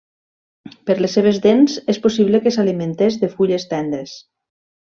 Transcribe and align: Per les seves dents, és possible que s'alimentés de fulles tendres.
Per 0.89 0.95
les 1.05 1.13
seves 1.19 1.37
dents, 1.43 1.77
és 1.95 2.01
possible 2.07 2.41
que 2.47 2.57
s'alimentés 2.59 3.23
de 3.25 3.33
fulles 3.39 3.71
tendres. 3.75 4.21